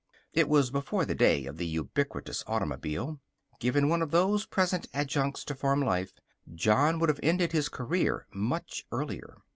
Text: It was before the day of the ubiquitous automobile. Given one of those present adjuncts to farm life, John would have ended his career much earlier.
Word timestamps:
It 0.33 0.49
was 0.49 0.71
before 0.71 1.05
the 1.05 1.13
day 1.13 1.45
of 1.45 1.57
the 1.57 1.67
ubiquitous 1.67 2.43
automobile. 2.47 3.19
Given 3.59 3.87
one 3.87 4.01
of 4.01 4.09
those 4.09 4.47
present 4.47 4.87
adjuncts 4.95 5.45
to 5.45 5.53
farm 5.53 5.79
life, 5.83 6.13
John 6.55 6.97
would 6.97 7.09
have 7.09 7.19
ended 7.21 7.51
his 7.51 7.69
career 7.69 8.25
much 8.33 8.83
earlier. 8.91 9.37